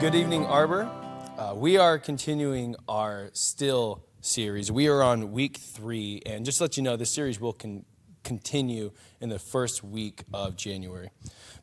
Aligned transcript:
Good 0.00 0.14
evening, 0.14 0.46
Arbor. 0.46 0.90
Uh, 1.36 1.52
we 1.54 1.76
are 1.76 1.98
continuing 1.98 2.74
our 2.88 3.28
Still 3.34 4.02
series. 4.22 4.72
We 4.72 4.88
are 4.88 5.02
on 5.02 5.30
week 5.30 5.58
three, 5.58 6.22
and 6.24 6.46
just 6.46 6.56
to 6.56 6.64
let 6.64 6.78
you 6.78 6.82
know, 6.82 6.96
this 6.96 7.10
series 7.10 7.38
will 7.38 7.52
con- 7.52 7.84
continue 8.24 8.92
in 9.20 9.28
the 9.28 9.38
first 9.38 9.84
week 9.84 10.24
of 10.32 10.56
January. 10.56 11.10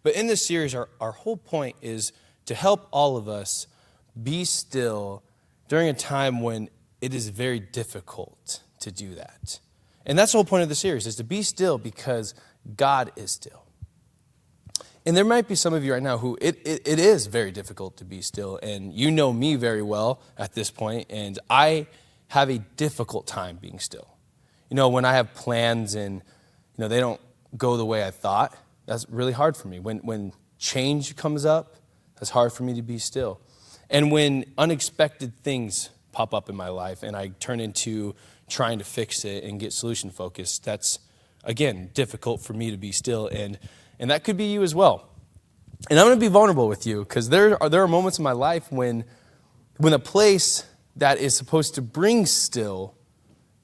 But 0.04 0.14
in 0.14 0.28
this 0.28 0.46
series, 0.46 0.76
our, 0.76 0.88
our 1.02 1.14
whole 1.14 1.36
point 1.36 1.78
is 1.82 2.14
to 2.46 2.54
help 2.54 2.88
all 2.92 3.18
of 3.18 3.28
us 3.28 3.66
be 4.22 4.46
still 4.46 5.24
during 5.68 5.90
a 5.90 5.94
time 5.94 6.40
when 6.40 6.70
it 7.02 7.16
is 7.16 7.30
very 7.30 7.60
difficult 7.60 8.62
to 8.82 8.92
do 8.92 9.16
that. 9.16 9.60
And 10.06 10.16
that's 10.16 10.34
the 10.34 10.38
whole 10.38 10.46
point 10.46 10.62
of 10.62 10.70
the 10.70 10.76
series, 10.76 11.08
is 11.08 11.16
to 11.16 11.24
be 11.24 11.42
still 11.42 11.80
because 11.80 12.36
God 12.76 13.12
is 13.16 13.32
still. 13.32 13.64
And 15.08 15.16
there 15.16 15.24
might 15.24 15.48
be 15.48 15.56
some 15.56 15.74
of 15.74 15.86
you 15.86 15.94
right 15.94 16.04
now 16.04 16.18
who 16.18 16.38
it, 16.42 16.60
it, 16.66 16.86
it 16.86 17.00
is 17.00 17.28
very 17.28 17.54
difficult 17.54 17.96
to 17.96 18.04
be 18.04 18.22
still. 18.22 18.60
And 18.62 18.92
you 18.94 19.10
know 19.10 19.32
me 19.32 19.56
very 19.56 19.82
well 19.82 20.20
at 20.38 20.52
this 20.52 20.70
point, 20.70 21.08
and 21.10 21.40
I 21.50 21.88
have 22.28 22.50
a 22.50 22.58
difficult 22.76 23.26
time 23.26 23.56
being 23.56 23.80
still. 23.80 24.10
You 24.70 24.76
know, 24.76 24.90
when 24.90 25.06
I 25.06 25.14
have 25.14 25.34
plans 25.34 25.96
and 25.96 26.16
you 26.16 26.22
know 26.78 26.90
they 26.90 27.00
don't 27.00 27.22
go 27.56 27.78
the 27.78 27.86
way 27.86 28.06
I 28.06 28.12
thought, 28.12 28.54
that's 28.86 29.06
really 29.10 29.32
hard 29.32 29.56
for 29.56 29.70
me. 29.70 29.80
When 29.80 30.00
when 30.00 30.34
change 30.60 31.16
comes 31.16 31.46
up, 31.46 31.78
that's 32.16 32.32
hard 32.32 32.52
for 32.52 32.64
me 32.64 32.74
to 32.74 32.82
be 32.82 32.98
still. 32.98 33.40
And 33.90 34.12
when 34.12 34.44
unexpected 34.58 35.38
things 35.42 35.90
pop 36.12 36.34
up 36.34 36.50
in 36.50 36.56
my 36.58 36.68
life 36.68 37.02
and 37.02 37.16
I 37.16 37.30
turn 37.40 37.62
into 37.62 38.14
trying 38.50 38.78
to 38.80 38.84
fix 38.84 39.24
it 39.24 39.46
and 39.46 39.58
get 39.58 39.72
solution 39.72 40.10
focused, 40.10 40.66
that's 40.66 41.00
again 41.46 41.92
difficult 41.94 42.42
for 42.42 42.52
me 42.52 42.72
to 42.72 42.78
be 42.78 42.92
still 42.92 43.28
and 43.28 43.58
and 44.00 44.12
that 44.12 44.24
could 44.24 44.38
be 44.38 44.46
you 44.46 44.64
as 44.64 44.76
well. 44.76 45.10
And 45.90 46.00
I'm 46.00 46.08
going 46.08 46.18
to 46.18 46.26
be 46.26 46.32
vulnerable 46.32 46.68
with 46.68 46.86
you 46.86 47.00
because 47.00 47.30
there 47.30 47.62
are, 47.62 47.70
there 47.70 47.84
are 47.84 47.88
moments 47.88 48.18
in 48.18 48.24
my 48.24 48.32
life 48.32 48.72
when, 48.72 49.06
when 49.78 49.94
a 49.94 50.00
place 50.00 50.66
that 50.96 51.20
is 51.20 51.36
supposed 51.36 51.76
to 51.76 51.82
bring 51.82 52.26
still 52.26 52.96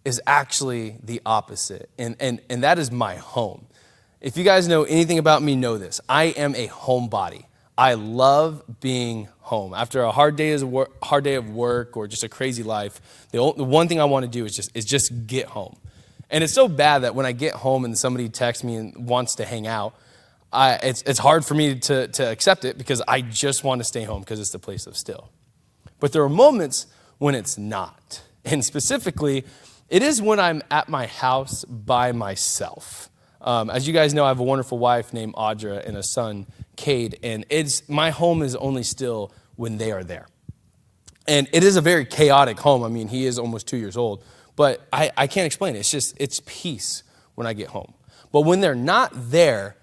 is 0.05 0.21
actually 0.27 0.97
the 1.03 1.21
opposite. 1.25 1.89
And, 1.97 2.15
and, 2.19 2.41
and 2.49 2.63
that 2.63 2.77
is 2.77 2.91
my 2.91 3.15
home. 3.15 3.65
If 4.21 4.37
you 4.37 4.43
guys 4.43 4.67
know 4.67 4.83
anything 4.83 5.17
about 5.17 5.41
me, 5.41 5.55
know 5.55 5.77
this. 5.77 5.99
I 6.07 6.25
am 6.25 6.55
a 6.55 6.67
homebody. 6.67 7.45
I 7.77 7.95
love 7.95 8.63
being 8.79 9.27
home. 9.39 9.73
After 9.73 10.03
a 10.03 10.11
hard 10.11 10.35
day, 10.35 10.55
work, 10.63 11.03
hard 11.03 11.23
day 11.23 11.35
of 11.35 11.49
work 11.49 11.97
or 11.97 12.07
just 12.07 12.23
a 12.23 12.29
crazy 12.29 12.63
life, 12.63 13.01
the 13.31 13.43
one 13.43 13.87
thing 13.87 13.99
I 13.99 14.05
want 14.05 14.23
to 14.23 14.29
do 14.29 14.45
is 14.45 14.55
just, 14.55 14.75
is 14.75 14.85
just 14.85 15.27
get 15.27 15.47
home. 15.47 15.75
And 16.29 16.43
it's 16.43 16.53
so 16.53 16.67
bad 16.67 16.99
that 16.99 17.15
when 17.15 17.25
I 17.25 17.31
get 17.31 17.53
home 17.53 17.83
and 17.85 17.97
somebody 17.97 18.29
texts 18.29 18.63
me 18.63 18.75
and 18.75 19.07
wants 19.07 19.35
to 19.35 19.45
hang 19.45 19.67
out, 19.67 19.95
I, 20.53 20.73
it's, 20.75 21.01
it's 21.03 21.19
hard 21.19 21.43
for 21.43 21.53
me 21.55 21.75
to, 21.79 22.07
to 22.07 22.31
accept 22.31 22.63
it 22.63 22.77
because 22.77 23.01
I 23.07 23.21
just 23.21 23.63
want 23.63 23.79
to 23.79 23.83
stay 23.83 24.03
home 24.03 24.21
because 24.21 24.39
it's 24.39 24.51
the 24.51 24.59
place 24.59 24.87
of 24.87 24.95
still. 24.95 25.29
But 25.99 26.13
there 26.13 26.23
are 26.23 26.29
moments 26.29 26.87
when 27.17 27.35
it's 27.35 27.57
not. 27.57 28.21
And 28.45 28.63
specifically, 28.63 29.45
it 29.89 30.03
is 30.03 30.21
when 30.21 30.39
I'm 30.39 30.61
at 30.69 30.89
my 30.89 31.07
house 31.07 31.65
by 31.65 32.11
myself. 32.11 33.09
Um, 33.41 33.69
as 33.69 33.87
you 33.87 33.93
guys 33.93 34.13
know, 34.13 34.25
I 34.25 34.29
have 34.29 34.39
a 34.39 34.43
wonderful 34.43 34.77
wife 34.77 35.13
named 35.13 35.33
Audra 35.35 35.85
and 35.85 35.97
a 35.97 36.03
son, 36.03 36.45
Cade, 36.75 37.19
and 37.23 37.45
it's, 37.49 37.87
my 37.89 38.09
home 38.09 38.41
is 38.41 38.55
only 38.55 38.83
still 38.83 39.31
when 39.55 39.77
they 39.77 39.91
are 39.91 40.03
there. 40.03 40.27
And 41.27 41.47
it 41.51 41.63
is 41.63 41.75
a 41.75 41.81
very 41.81 42.05
chaotic 42.05 42.59
home. 42.59 42.83
I 42.83 42.89
mean, 42.89 43.07
he 43.07 43.25
is 43.25 43.37
almost 43.37 43.67
two 43.67 43.77
years 43.77 43.97
old, 43.97 44.23
but 44.55 44.87
I, 44.91 45.11
I 45.17 45.27
can't 45.27 45.45
explain 45.45 45.75
it. 45.75 45.79
It's 45.79 45.91
just, 45.91 46.15
it's 46.19 46.41
peace 46.45 47.03
when 47.35 47.47
I 47.47 47.53
get 47.53 47.69
home. 47.69 47.93
But 48.31 48.41
when 48.41 48.61
they're 48.61 48.75
not 48.75 49.11
there, 49.13 49.75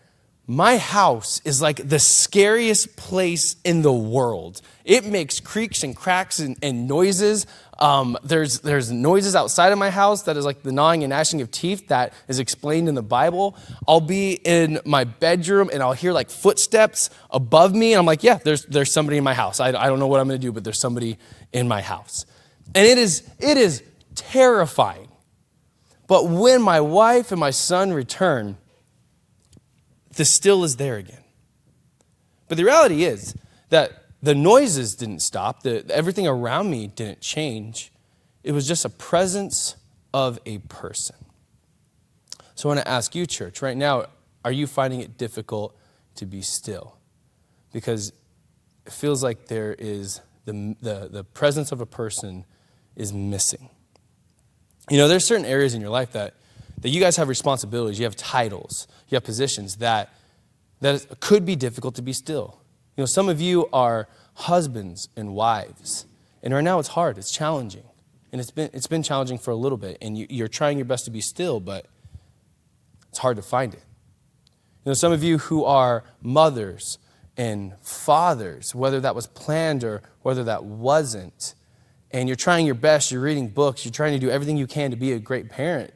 my 0.50 0.78
house 0.78 1.40
is 1.44 1.62
like 1.62 1.88
the 1.88 2.00
scariest 2.00 2.96
place 2.96 3.54
in 3.62 3.82
the 3.82 3.92
world. 3.92 4.60
It 4.84 5.04
makes 5.04 5.38
creaks 5.38 5.84
and 5.84 5.94
cracks 5.94 6.40
and, 6.40 6.56
and 6.60 6.88
noises. 6.88 7.46
Um, 7.78 8.18
there's, 8.24 8.58
there's 8.58 8.90
noises 8.90 9.36
outside 9.36 9.70
of 9.70 9.78
my 9.78 9.90
house 9.90 10.24
that 10.24 10.36
is 10.36 10.44
like 10.44 10.64
the 10.64 10.72
gnawing 10.72 11.04
and 11.04 11.10
gnashing 11.10 11.40
of 11.40 11.52
teeth 11.52 11.86
that 11.86 12.12
is 12.26 12.40
explained 12.40 12.88
in 12.88 12.96
the 12.96 13.02
Bible. 13.02 13.56
I'll 13.86 14.00
be 14.00 14.32
in 14.32 14.80
my 14.84 15.04
bedroom 15.04 15.70
and 15.72 15.84
I'll 15.84 15.92
hear 15.92 16.12
like 16.12 16.30
footsteps 16.30 17.10
above 17.30 17.72
me. 17.72 17.92
And 17.92 18.00
I'm 18.00 18.06
like, 18.06 18.24
yeah, 18.24 18.40
there's, 18.42 18.66
there's 18.66 18.90
somebody 18.90 19.18
in 19.18 19.24
my 19.24 19.34
house. 19.34 19.60
I, 19.60 19.68
I 19.68 19.86
don't 19.86 20.00
know 20.00 20.08
what 20.08 20.18
I'm 20.18 20.26
going 20.26 20.40
to 20.40 20.44
do, 20.44 20.50
but 20.50 20.64
there's 20.64 20.80
somebody 20.80 21.16
in 21.52 21.68
my 21.68 21.80
house. 21.80 22.26
And 22.74 22.88
it 22.88 22.98
is, 22.98 23.22
it 23.38 23.56
is 23.56 23.84
terrifying. 24.16 25.12
But 26.08 26.28
when 26.28 26.60
my 26.60 26.80
wife 26.80 27.30
and 27.30 27.38
my 27.38 27.50
son 27.50 27.92
return, 27.92 28.56
the 30.16 30.24
still 30.24 30.64
is 30.64 30.76
there 30.76 30.96
again. 30.96 31.24
But 32.48 32.56
the 32.56 32.64
reality 32.64 33.04
is 33.04 33.34
that 33.68 34.04
the 34.22 34.34
noises 34.34 34.94
didn't 34.94 35.20
stop, 35.20 35.62
the, 35.62 35.84
everything 35.90 36.26
around 36.26 36.70
me 36.70 36.88
didn't 36.88 37.20
change. 37.20 37.92
It 38.42 38.52
was 38.52 38.66
just 38.66 38.84
a 38.84 38.88
presence 38.88 39.76
of 40.12 40.38
a 40.44 40.58
person. 40.58 41.16
So 42.54 42.68
I 42.68 42.74
want 42.74 42.84
to 42.84 42.90
ask 42.90 43.14
you, 43.14 43.24
church, 43.24 43.62
right 43.62 43.76
now, 43.76 44.06
are 44.44 44.52
you 44.52 44.66
finding 44.66 45.00
it 45.00 45.16
difficult 45.16 45.76
to 46.16 46.26
be 46.26 46.42
still? 46.42 46.96
Because 47.72 48.12
it 48.84 48.92
feels 48.92 49.22
like 49.22 49.46
there 49.46 49.74
is 49.78 50.20
the, 50.44 50.76
the, 50.80 51.08
the 51.10 51.24
presence 51.24 51.72
of 51.72 51.80
a 51.80 51.86
person 51.86 52.44
is 52.96 53.12
missing. 53.12 53.70
You 54.90 54.98
know, 54.98 55.08
there's 55.08 55.24
certain 55.24 55.46
areas 55.46 55.74
in 55.74 55.80
your 55.80 55.90
life 55.90 56.12
that 56.12 56.34
that 56.80 56.88
you 56.88 57.00
guys 57.00 57.16
have 57.16 57.28
responsibilities, 57.28 57.98
you 57.98 58.04
have 58.04 58.16
titles, 58.16 58.88
you 59.08 59.16
have 59.16 59.24
positions 59.24 59.76
that, 59.76 60.12
that 60.80 61.20
could 61.20 61.44
be 61.44 61.56
difficult 61.56 61.94
to 61.96 62.02
be 62.02 62.12
still. 62.12 62.60
You 62.96 63.02
know, 63.02 63.06
some 63.06 63.28
of 63.28 63.40
you 63.40 63.68
are 63.72 64.08
husbands 64.34 65.08
and 65.16 65.34
wives, 65.34 66.06
and 66.42 66.54
right 66.54 66.64
now 66.64 66.78
it's 66.78 66.88
hard, 66.88 67.18
it's 67.18 67.30
challenging. 67.30 67.84
And 68.32 68.40
it's 68.40 68.52
been, 68.52 68.70
it's 68.72 68.86
been 68.86 69.02
challenging 69.02 69.38
for 69.38 69.50
a 69.50 69.56
little 69.56 69.78
bit, 69.78 69.98
and 70.00 70.16
you, 70.16 70.26
you're 70.30 70.48
trying 70.48 70.78
your 70.78 70.84
best 70.84 71.04
to 71.06 71.10
be 71.10 71.20
still, 71.20 71.58
but 71.58 71.86
it's 73.08 73.18
hard 73.18 73.36
to 73.36 73.42
find 73.42 73.74
it. 73.74 73.82
You 74.84 74.90
know, 74.90 74.94
some 74.94 75.12
of 75.12 75.24
you 75.24 75.38
who 75.38 75.64
are 75.64 76.04
mothers 76.22 76.98
and 77.36 77.74
fathers, 77.82 78.74
whether 78.74 79.00
that 79.00 79.14
was 79.14 79.26
planned 79.26 79.82
or 79.82 80.02
whether 80.22 80.44
that 80.44 80.64
wasn't, 80.64 81.54
and 82.12 82.28
you're 82.28 82.36
trying 82.36 82.66
your 82.66 82.74
best, 82.76 83.10
you're 83.10 83.20
reading 83.20 83.48
books, 83.48 83.84
you're 83.84 83.92
trying 83.92 84.12
to 84.12 84.18
do 84.18 84.30
everything 84.30 84.56
you 84.56 84.66
can 84.66 84.90
to 84.90 84.96
be 84.96 85.12
a 85.12 85.18
great 85.18 85.48
parent, 85.48 85.92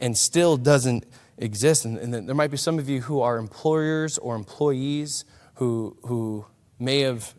and 0.00 0.16
still 0.16 0.56
doesn't 0.56 1.04
exist. 1.38 1.84
And, 1.84 1.98
and 1.98 2.28
there 2.28 2.34
might 2.34 2.50
be 2.50 2.56
some 2.56 2.78
of 2.78 2.88
you 2.88 3.02
who 3.02 3.20
are 3.20 3.38
employers 3.38 4.18
or 4.18 4.36
employees 4.36 5.24
who, 5.54 5.96
who 6.04 6.46
may 6.78 7.00
have 7.00 7.34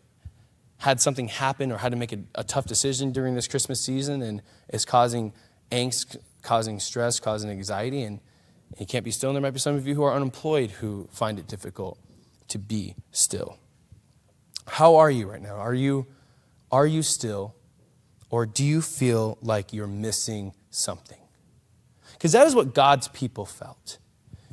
had 0.78 1.00
something 1.00 1.28
happen 1.28 1.70
or 1.70 1.78
had 1.78 1.92
to 1.92 1.98
make 1.98 2.12
a, 2.12 2.18
a 2.34 2.44
tough 2.44 2.66
decision 2.66 3.12
during 3.12 3.34
this 3.34 3.46
Christmas 3.46 3.80
season 3.80 4.22
and 4.22 4.42
is 4.70 4.84
causing 4.84 5.32
angst, 5.70 6.16
causing 6.42 6.80
stress, 6.80 7.20
causing 7.20 7.50
anxiety, 7.50 8.02
and 8.02 8.20
you 8.78 8.86
can't 8.86 9.04
be 9.04 9.10
still. 9.10 9.30
And 9.30 9.36
there 9.36 9.42
might 9.42 9.50
be 9.50 9.58
some 9.58 9.76
of 9.76 9.86
you 9.86 9.94
who 9.94 10.02
are 10.02 10.14
unemployed 10.14 10.70
who 10.70 11.08
find 11.12 11.38
it 11.38 11.46
difficult 11.46 11.98
to 12.48 12.58
be 12.58 12.94
still. 13.10 13.58
How 14.66 14.96
are 14.96 15.10
you 15.10 15.30
right 15.30 15.42
now? 15.42 15.56
Are 15.56 15.74
you, 15.74 16.06
are 16.70 16.86
you 16.86 17.02
still, 17.02 17.54
or 18.30 18.46
do 18.46 18.64
you 18.64 18.80
feel 18.80 19.38
like 19.42 19.72
you're 19.72 19.86
missing 19.86 20.52
something? 20.70 21.19
Because 22.20 22.32
that 22.32 22.46
is 22.46 22.54
what 22.54 22.74
God's 22.74 23.08
people 23.08 23.46
felt. 23.46 23.96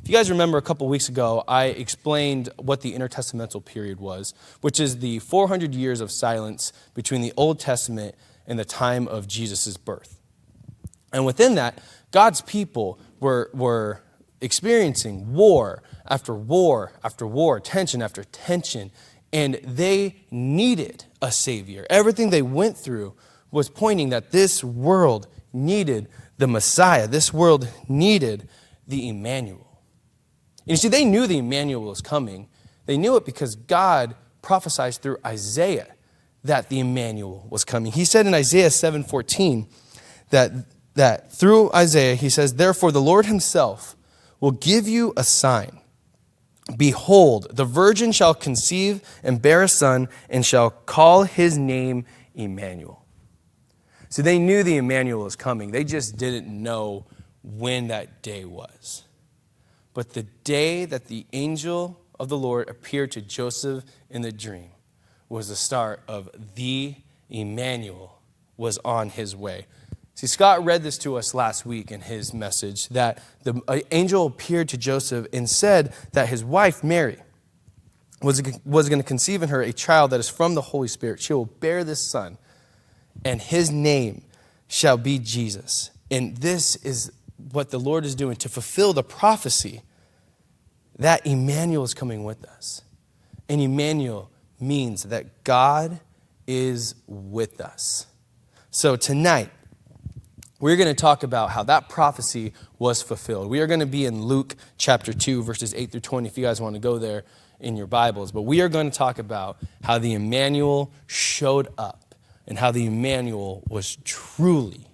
If 0.02 0.08
you 0.08 0.14
guys 0.14 0.30
remember 0.30 0.56
a 0.56 0.62
couple 0.62 0.88
weeks 0.88 1.10
ago, 1.10 1.44
I 1.46 1.66
explained 1.66 2.48
what 2.56 2.80
the 2.80 2.94
intertestamental 2.94 3.62
period 3.62 4.00
was, 4.00 4.32
which 4.62 4.80
is 4.80 5.00
the 5.00 5.18
400 5.18 5.74
years 5.74 6.00
of 6.00 6.10
silence 6.10 6.72
between 6.94 7.20
the 7.20 7.34
Old 7.36 7.60
Testament 7.60 8.14
and 8.46 8.58
the 8.58 8.64
time 8.64 9.06
of 9.06 9.28
Jesus' 9.28 9.76
birth. 9.76 10.18
And 11.12 11.26
within 11.26 11.56
that, 11.56 11.78
God's 12.10 12.40
people 12.40 12.98
were, 13.20 13.50
were 13.52 14.00
experiencing 14.40 15.34
war 15.34 15.82
after 16.06 16.32
war 16.32 16.92
after 17.04 17.26
war, 17.26 17.60
tension 17.60 18.00
after 18.00 18.24
tension, 18.24 18.90
and 19.30 19.56
they 19.56 20.16
needed 20.30 21.04
a 21.20 21.30
Savior. 21.30 21.86
Everything 21.90 22.30
they 22.30 22.40
went 22.40 22.78
through 22.78 23.12
was 23.50 23.68
pointing 23.68 24.08
that 24.08 24.30
this 24.30 24.64
world 24.64 25.26
needed 25.52 26.08
the 26.38 26.48
Messiah. 26.48 27.06
This 27.06 27.32
world 27.32 27.68
needed 27.88 28.48
the 28.86 29.08
Emmanuel. 29.08 29.80
And 30.60 30.70
you 30.70 30.76
see, 30.76 30.88
they 30.88 31.04
knew 31.04 31.26
the 31.26 31.38
Emmanuel 31.38 31.82
was 31.82 32.00
coming. 32.00 32.48
They 32.86 32.96
knew 32.96 33.16
it 33.16 33.26
because 33.26 33.54
God 33.54 34.14
prophesied 34.40 34.94
through 34.94 35.18
Isaiah 35.26 35.94
that 36.44 36.68
the 36.68 36.80
Emmanuel 36.80 37.46
was 37.50 37.64
coming. 37.64 37.92
He 37.92 38.04
said 38.04 38.26
in 38.26 38.34
Isaiah 38.34 38.70
7:14 38.70 39.66
that, 40.30 40.52
that 40.94 41.32
through 41.32 41.70
Isaiah, 41.72 42.14
he 42.14 42.30
says, 42.30 42.54
Therefore 42.54 42.92
the 42.92 43.00
Lord 43.00 43.26
himself 43.26 43.96
will 44.40 44.52
give 44.52 44.86
you 44.86 45.12
a 45.16 45.24
sign. 45.24 45.80
Behold, 46.76 47.48
the 47.50 47.64
virgin 47.64 48.12
shall 48.12 48.34
conceive 48.34 49.00
and 49.22 49.40
bear 49.40 49.62
a 49.62 49.68
son, 49.68 50.08
and 50.28 50.44
shall 50.44 50.70
call 50.70 51.24
his 51.24 51.56
name 51.56 52.04
Emmanuel. 52.34 53.04
So 54.08 54.22
they 54.22 54.38
knew 54.38 54.62
the 54.62 54.76
Emmanuel 54.76 55.24
was 55.24 55.36
coming. 55.36 55.70
They 55.70 55.84
just 55.84 56.16
didn't 56.16 56.48
know 56.48 57.06
when 57.42 57.88
that 57.88 58.22
day 58.22 58.44
was. 58.44 59.04
But 59.94 60.14
the 60.14 60.22
day 60.44 60.84
that 60.84 61.06
the 61.06 61.26
angel 61.32 62.00
of 62.18 62.28
the 62.28 62.38
Lord 62.38 62.68
appeared 62.68 63.12
to 63.12 63.20
Joseph 63.20 63.84
in 64.10 64.22
the 64.22 64.32
dream 64.32 64.70
was 65.28 65.48
the 65.48 65.56
start 65.56 66.00
of 66.08 66.30
the 66.54 66.94
Emmanuel 67.28 68.20
was 68.56 68.78
on 68.84 69.10
his 69.10 69.36
way. 69.36 69.66
See, 70.14 70.26
Scott 70.26 70.64
read 70.64 70.82
this 70.82 70.98
to 70.98 71.16
us 71.16 71.32
last 71.32 71.64
week 71.64 71.92
in 71.92 72.00
his 72.00 72.34
message 72.34 72.88
that 72.88 73.22
the 73.44 73.84
angel 73.92 74.26
appeared 74.26 74.68
to 74.70 74.76
Joseph 74.76 75.26
and 75.32 75.48
said 75.48 75.94
that 76.12 76.28
his 76.28 76.44
wife, 76.44 76.82
Mary, 76.82 77.18
was, 78.20 78.42
was 78.64 78.88
going 78.88 79.00
to 79.00 79.06
conceive 79.06 79.42
in 79.44 79.48
her 79.48 79.62
a 79.62 79.72
child 79.72 80.10
that 80.10 80.18
is 80.18 80.28
from 80.28 80.56
the 80.56 80.60
Holy 80.60 80.88
Spirit. 80.88 81.20
She 81.20 81.32
will 81.32 81.46
bear 81.46 81.84
this 81.84 82.00
son, 82.00 82.36
and 83.24 83.40
his 83.40 83.70
name 83.70 84.22
shall 84.68 84.96
be 84.96 85.18
Jesus. 85.18 85.90
And 86.10 86.36
this 86.36 86.76
is 86.76 87.12
what 87.52 87.70
the 87.70 87.78
Lord 87.78 88.04
is 88.04 88.14
doing 88.14 88.36
to 88.36 88.48
fulfill 88.48 88.92
the 88.92 89.02
prophecy 89.02 89.82
that 90.98 91.26
Emmanuel 91.26 91.84
is 91.84 91.94
coming 91.94 92.24
with 92.24 92.44
us. 92.44 92.82
And 93.48 93.60
Emmanuel 93.60 94.30
means 94.60 95.04
that 95.04 95.44
God 95.44 96.00
is 96.46 96.94
with 97.06 97.60
us. 97.60 98.06
So 98.70 98.96
tonight, 98.96 99.50
we're 100.60 100.76
going 100.76 100.88
to 100.88 101.00
talk 101.00 101.22
about 101.22 101.50
how 101.50 101.62
that 101.64 101.88
prophecy 101.88 102.52
was 102.78 103.00
fulfilled. 103.00 103.48
We 103.48 103.60
are 103.60 103.66
going 103.68 103.80
to 103.80 103.86
be 103.86 104.06
in 104.06 104.22
Luke 104.22 104.56
chapter 104.76 105.12
2, 105.12 105.42
verses 105.44 105.72
8 105.72 105.92
through 105.92 106.00
20, 106.00 106.26
if 106.26 106.36
you 106.36 106.44
guys 106.44 106.60
want 106.60 106.74
to 106.74 106.80
go 106.80 106.98
there 106.98 107.24
in 107.60 107.76
your 107.76 107.86
Bibles. 107.86 108.32
But 108.32 108.42
we 108.42 108.60
are 108.60 108.68
going 108.68 108.90
to 108.90 108.96
talk 108.96 109.18
about 109.18 109.58
how 109.84 109.98
the 109.98 110.14
Emmanuel 110.14 110.90
showed 111.06 111.68
up 111.78 112.07
and 112.48 112.58
how 112.58 112.72
the 112.72 112.86
Emmanuel 112.86 113.62
was 113.68 113.96
truly 114.04 114.88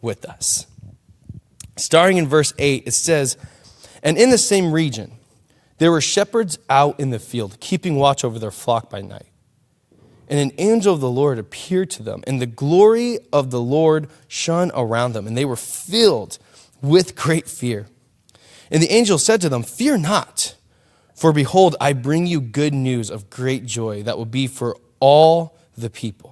with 0.00 0.24
us. 0.24 0.66
Starting 1.76 2.16
in 2.16 2.28
verse 2.28 2.54
8, 2.58 2.84
it 2.86 2.92
says, 2.92 3.36
And 4.02 4.16
in 4.16 4.30
the 4.30 4.38
same 4.38 4.72
region, 4.72 5.12
there 5.78 5.90
were 5.90 6.00
shepherds 6.00 6.58
out 6.70 7.00
in 7.00 7.10
the 7.10 7.18
field, 7.18 7.58
keeping 7.60 7.96
watch 7.96 8.24
over 8.24 8.38
their 8.38 8.52
flock 8.52 8.88
by 8.88 9.02
night. 9.02 9.26
And 10.28 10.38
an 10.38 10.52
angel 10.58 10.94
of 10.94 11.00
the 11.00 11.10
Lord 11.10 11.38
appeared 11.38 11.90
to 11.90 12.02
them, 12.02 12.22
and 12.26 12.40
the 12.40 12.46
glory 12.46 13.18
of 13.32 13.50
the 13.50 13.60
Lord 13.60 14.08
shone 14.28 14.70
around 14.74 15.12
them, 15.12 15.26
and 15.26 15.36
they 15.36 15.44
were 15.44 15.56
filled 15.56 16.38
with 16.80 17.16
great 17.16 17.48
fear. 17.48 17.88
And 18.70 18.82
the 18.82 18.92
angel 18.92 19.18
said 19.18 19.40
to 19.40 19.48
them, 19.48 19.62
Fear 19.62 19.98
not, 19.98 20.54
for 21.14 21.32
behold, 21.32 21.74
I 21.80 21.92
bring 21.92 22.26
you 22.26 22.40
good 22.40 22.72
news 22.72 23.10
of 23.10 23.28
great 23.28 23.66
joy 23.66 24.04
that 24.04 24.16
will 24.16 24.24
be 24.24 24.46
for 24.46 24.76
all 25.00 25.58
the 25.76 25.90
people. 25.90 26.31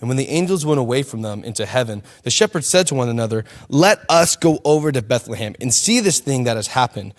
And 0.00 0.08
when 0.08 0.16
the 0.16 0.28
angels 0.28 0.64
went 0.64 0.80
away 0.80 1.02
from 1.02 1.22
them 1.22 1.44
into 1.44 1.66
heaven, 1.66 2.02
the 2.22 2.30
shepherds 2.30 2.66
said 2.66 2.86
to 2.88 2.94
one 2.94 3.08
another, 3.08 3.44
Let 3.68 4.00
us 4.08 4.34
go 4.34 4.58
over 4.64 4.90
to 4.90 5.02
Bethlehem 5.02 5.54
and 5.60 5.72
see 5.72 6.00
this 6.00 6.20
thing 6.20 6.44
that 6.44 6.56
has 6.56 6.68
happened, 6.68 7.14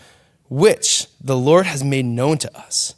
which 0.49 1.07
the 1.21 1.37
Lord 1.37 1.67
has 1.67 1.83
made 1.83 2.05
known 2.05 2.37
to 2.39 2.57
us. 2.57 2.95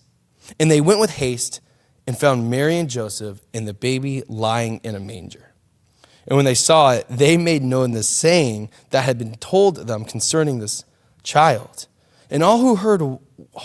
And 0.59 0.71
they 0.71 0.81
went 0.81 0.99
with 0.99 1.11
haste 1.11 1.59
and 2.07 2.17
found 2.17 2.49
Mary 2.49 2.77
and 2.77 2.89
Joseph 2.89 3.41
and 3.53 3.67
the 3.67 3.73
baby 3.73 4.23
lying 4.27 4.79
in 4.83 4.95
a 4.95 4.99
manger. 4.99 5.53
And 6.27 6.37
when 6.37 6.45
they 6.45 6.55
saw 6.55 6.93
it, 6.93 7.05
they 7.09 7.35
made 7.35 7.63
known 7.63 7.91
the 7.91 8.03
saying 8.03 8.69
that 8.91 9.03
had 9.03 9.17
been 9.17 9.35
told 9.35 9.75
them 9.75 10.05
concerning 10.05 10.59
this 10.59 10.85
child. 11.23 11.87
And 12.29 12.41
all 12.41 12.59
who 12.59 12.75
heard, 12.75 13.19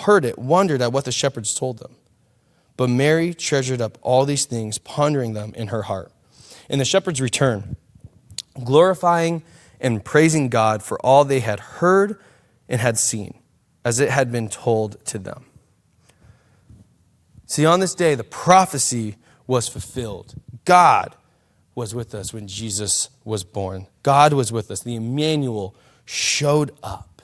heard 0.04 0.24
it 0.24 0.38
wondered 0.38 0.82
at 0.82 0.92
what 0.92 1.04
the 1.04 1.12
shepherds 1.12 1.54
told 1.54 1.78
them. 1.78 1.94
But 2.78 2.88
Mary 2.88 3.34
treasured 3.34 3.80
up 3.80 3.98
all 4.02 4.24
these 4.24 4.46
things, 4.46 4.78
pondering 4.78 5.32
them 5.32 5.52
in 5.56 5.68
her 5.68 5.82
heart. 5.82 6.12
And 6.70 6.80
the 6.80 6.84
shepherds 6.84 7.20
returned, 7.20 7.74
glorifying 8.64 9.42
and 9.80 10.04
praising 10.04 10.48
God 10.48 10.80
for 10.82 10.96
all 11.04 11.24
they 11.24 11.40
had 11.40 11.58
heard 11.58 12.20
and 12.68 12.80
had 12.80 12.96
seen, 12.96 13.40
as 13.84 13.98
it 13.98 14.10
had 14.10 14.30
been 14.30 14.48
told 14.48 15.04
to 15.06 15.18
them. 15.18 15.44
See, 17.46 17.66
on 17.66 17.80
this 17.80 17.96
day, 17.96 18.14
the 18.14 18.22
prophecy 18.22 19.16
was 19.48 19.66
fulfilled. 19.66 20.34
God 20.64 21.16
was 21.74 21.96
with 21.96 22.14
us 22.14 22.32
when 22.32 22.46
Jesus 22.46 23.10
was 23.24 23.42
born. 23.42 23.88
God 24.04 24.32
was 24.32 24.52
with 24.52 24.70
us. 24.70 24.84
The 24.84 24.94
Emmanuel 24.94 25.74
showed 26.04 26.70
up. 26.84 27.22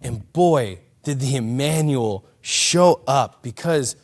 And 0.00 0.32
boy, 0.32 0.80
did 1.04 1.20
the 1.20 1.36
Emmanuel 1.36 2.24
show 2.40 3.02
up 3.06 3.44
because 3.44 3.94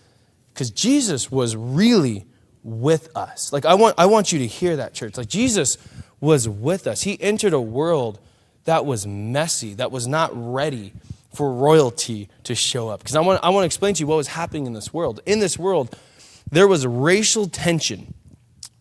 because 0.52 0.70
Jesus 0.70 1.30
was 1.30 1.56
really 1.56 2.26
with 2.62 3.14
us. 3.16 3.52
Like 3.52 3.64
I 3.64 3.74
want 3.74 3.94
I 3.98 4.06
want 4.06 4.32
you 4.32 4.38
to 4.40 4.46
hear 4.46 4.76
that 4.76 4.94
church. 4.94 5.16
Like 5.16 5.28
Jesus 5.28 5.78
was 6.20 6.48
with 6.48 6.86
us. 6.86 7.02
He 7.02 7.20
entered 7.20 7.52
a 7.52 7.60
world 7.60 8.20
that 8.64 8.86
was 8.86 9.06
messy, 9.06 9.74
that 9.74 9.90
was 9.90 10.06
not 10.06 10.30
ready 10.34 10.92
for 11.34 11.52
royalty 11.52 12.28
to 12.44 12.54
show 12.54 12.88
up. 12.88 13.00
Because 13.00 13.16
I 13.16 13.20
want, 13.20 13.40
I 13.42 13.50
want 13.50 13.62
to 13.62 13.66
explain 13.66 13.94
to 13.94 14.00
you 14.00 14.06
what 14.06 14.16
was 14.16 14.28
happening 14.28 14.66
in 14.66 14.72
this 14.72 14.92
world. 14.92 15.20
In 15.26 15.40
this 15.40 15.58
world, 15.58 15.96
there 16.50 16.68
was 16.68 16.86
racial 16.86 17.48
tension. 17.48 18.14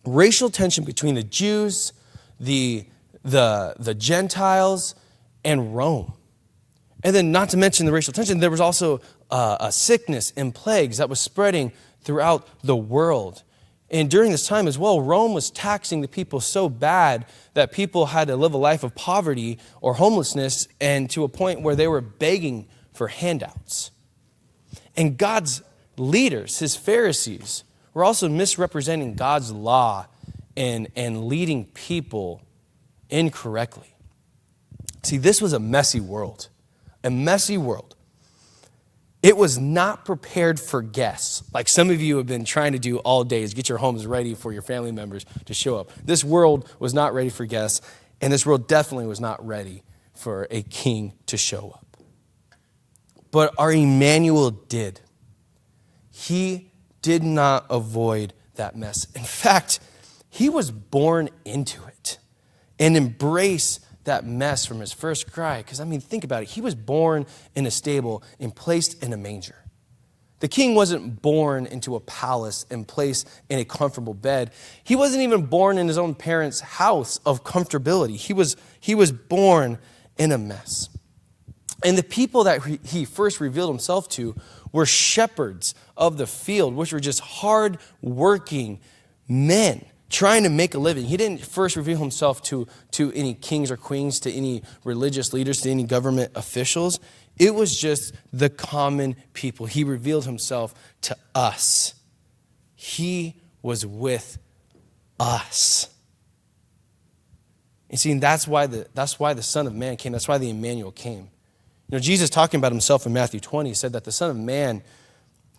Racial 0.04 0.50
tension 0.50 0.84
between 0.84 1.14
the 1.14 1.22
Jews, 1.22 1.92
the, 2.38 2.84
the, 3.24 3.74
the 3.78 3.94
Gentiles, 3.94 4.94
and 5.44 5.74
Rome. 5.74 6.12
And 7.04 7.14
then, 7.14 7.32
not 7.32 7.48
to 7.50 7.56
mention 7.56 7.86
the 7.86 7.92
racial 7.92 8.12
tension, 8.12 8.38
there 8.38 8.50
was 8.50 8.60
also 8.60 9.00
uh, 9.30 9.56
a 9.60 9.72
sickness 9.72 10.32
and 10.36 10.54
plagues 10.54 10.98
that 10.98 11.08
was 11.08 11.20
spreading 11.20 11.72
throughout 12.02 12.46
the 12.62 12.76
world. 12.76 13.42
And 13.90 14.10
during 14.10 14.30
this 14.30 14.46
time 14.46 14.66
as 14.66 14.78
well, 14.78 15.00
Rome 15.00 15.34
was 15.34 15.50
taxing 15.50 16.00
the 16.00 16.08
people 16.08 16.40
so 16.40 16.68
bad 16.68 17.26
that 17.54 17.72
people 17.72 18.06
had 18.06 18.28
to 18.28 18.36
live 18.36 18.54
a 18.54 18.58
life 18.58 18.82
of 18.84 18.94
poverty 18.94 19.58
or 19.82 19.94
homelessness 19.94 20.66
and 20.80 21.10
to 21.10 21.24
a 21.24 21.28
point 21.28 21.60
where 21.60 21.76
they 21.76 21.86
were 21.86 22.00
begging 22.00 22.68
for 22.94 23.08
handouts. 23.08 23.90
And 24.96 25.18
God's 25.18 25.62
leaders, 25.98 26.58
his 26.58 26.74
Pharisees, 26.74 27.64
were 27.92 28.04
also 28.04 28.28
misrepresenting 28.28 29.14
God's 29.14 29.52
law 29.52 30.06
and, 30.56 30.88
and 30.96 31.26
leading 31.26 31.66
people 31.66 32.42
incorrectly. 33.10 33.94
See, 35.02 35.18
this 35.18 35.42
was 35.42 35.52
a 35.52 35.58
messy 35.58 36.00
world, 36.00 36.48
a 37.04 37.10
messy 37.10 37.58
world. 37.58 37.96
It 39.22 39.36
was 39.36 39.56
not 39.56 40.04
prepared 40.04 40.58
for 40.58 40.82
guests, 40.82 41.44
like 41.54 41.68
some 41.68 41.90
of 41.90 42.00
you 42.00 42.16
have 42.16 42.26
been 42.26 42.44
trying 42.44 42.72
to 42.72 42.78
do 42.78 42.98
all 42.98 43.22
day, 43.22 43.42
is 43.42 43.54
get 43.54 43.68
your 43.68 43.78
homes 43.78 44.04
ready 44.04 44.34
for 44.34 44.52
your 44.52 44.62
family 44.62 44.90
members 44.90 45.24
to 45.44 45.54
show 45.54 45.76
up. 45.78 45.92
This 46.04 46.24
world 46.24 46.68
was 46.80 46.92
not 46.92 47.14
ready 47.14 47.30
for 47.30 47.46
guests, 47.46 47.80
and 48.20 48.32
this 48.32 48.44
world 48.44 48.66
definitely 48.66 49.06
was 49.06 49.20
not 49.20 49.44
ready 49.46 49.84
for 50.12 50.48
a 50.50 50.62
king 50.62 51.12
to 51.26 51.36
show 51.36 51.70
up. 51.70 51.96
But 53.30 53.54
our 53.58 53.72
Emmanuel 53.72 54.50
did. 54.50 55.00
He 56.10 56.72
did 57.00 57.22
not 57.22 57.66
avoid 57.70 58.34
that 58.56 58.76
mess. 58.76 59.06
In 59.14 59.24
fact, 59.24 59.78
he 60.28 60.48
was 60.48 60.70
born 60.70 61.30
into 61.44 61.82
it 61.86 62.18
and 62.78 62.96
embraced 62.96 63.84
that 64.04 64.26
mess 64.26 64.66
from 64.66 64.80
his 64.80 64.92
first 64.92 65.30
cry. 65.32 65.58
Because, 65.58 65.80
I 65.80 65.84
mean, 65.84 66.00
think 66.00 66.24
about 66.24 66.42
it. 66.42 66.50
He 66.50 66.60
was 66.60 66.74
born 66.74 67.26
in 67.54 67.66
a 67.66 67.70
stable 67.70 68.22
and 68.40 68.54
placed 68.54 69.02
in 69.02 69.12
a 69.12 69.16
manger. 69.16 69.56
The 70.40 70.48
king 70.48 70.74
wasn't 70.74 71.22
born 71.22 71.66
into 71.66 71.94
a 71.94 72.00
palace 72.00 72.66
and 72.68 72.86
placed 72.86 73.28
in 73.48 73.60
a 73.60 73.64
comfortable 73.64 74.12
bed. 74.12 74.50
He 74.82 74.96
wasn't 74.96 75.22
even 75.22 75.46
born 75.46 75.78
in 75.78 75.86
his 75.86 75.98
own 75.98 76.16
parents' 76.16 76.58
house 76.58 77.20
of 77.24 77.44
comfortability. 77.44 78.16
He 78.16 78.32
was, 78.32 78.56
he 78.80 78.96
was 78.96 79.12
born 79.12 79.78
in 80.18 80.32
a 80.32 80.38
mess. 80.38 80.88
And 81.84 81.96
the 81.96 82.02
people 82.02 82.44
that 82.44 82.62
he 82.84 83.04
first 83.04 83.40
revealed 83.40 83.70
himself 83.70 84.08
to 84.10 84.34
were 84.72 84.86
shepherds 84.86 85.76
of 85.96 86.16
the 86.16 86.26
field, 86.26 86.74
which 86.74 86.92
were 86.92 87.00
just 87.00 87.20
hard 87.20 87.78
working 88.00 88.80
men 89.28 89.84
trying 90.12 90.44
to 90.44 90.50
make 90.50 90.74
a 90.74 90.78
living. 90.78 91.06
He 91.06 91.16
didn't 91.16 91.40
first 91.44 91.74
reveal 91.74 91.98
himself 91.98 92.42
to, 92.42 92.68
to 92.92 93.10
any 93.12 93.34
kings 93.34 93.70
or 93.70 93.76
queens, 93.76 94.20
to 94.20 94.30
any 94.30 94.62
religious 94.84 95.32
leaders, 95.32 95.62
to 95.62 95.70
any 95.70 95.84
government 95.84 96.30
officials. 96.36 97.00
It 97.38 97.54
was 97.54 97.76
just 97.76 98.14
the 98.32 98.50
common 98.50 99.16
people. 99.32 99.66
He 99.66 99.82
revealed 99.82 100.26
himself 100.26 100.74
to 101.02 101.16
us. 101.34 101.94
He 102.76 103.40
was 103.62 103.86
with 103.86 104.38
us. 105.18 105.88
You 107.88 107.96
see, 107.96 108.14
that's 108.14 108.46
why 108.46 108.66
the, 108.66 108.86
that's 108.94 109.18
why 109.18 109.34
the 109.34 109.42
Son 109.42 109.66
of 109.66 109.74
Man 109.74 109.96
came. 109.96 110.12
That's 110.12 110.28
why 110.28 110.38
the 110.38 110.50
Emmanuel 110.50 110.92
came. 110.92 111.30
You 111.88 111.96
know, 111.96 111.98
Jesus 111.98 112.30
talking 112.30 112.58
about 112.58 112.72
himself 112.72 113.06
in 113.06 113.12
Matthew 113.12 113.40
20 113.40 113.74
said 113.74 113.92
that 113.92 114.04
the 114.04 114.12
Son 114.12 114.30
of 114.30 114.36
Man 114.36 114.82